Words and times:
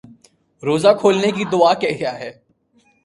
روزہ 0.63 0.91
کھولنے 0.99 1.29
کی 1.31 1.43
دعا 1.51 1.73
کیا 1.81 2.13
ہے 2.19 2.31